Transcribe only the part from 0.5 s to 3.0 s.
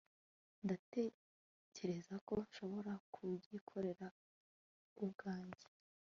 ndatekereza ko nshobora